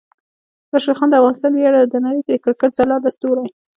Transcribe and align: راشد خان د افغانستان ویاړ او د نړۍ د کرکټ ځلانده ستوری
راشد 0.71 0.95
خان 0.97 1.09
د 1.09 1.15
افغانستان 1.19 1.51
ویاړ 1.53 1.73
او 1.81 1.87
د 1.93 1.95
نړۍ 2.05 2.21
د 2.23 2.31
کرکټ 2.43 2.71
ځلانده 2.77 3.09
ستوری 3.15 3.45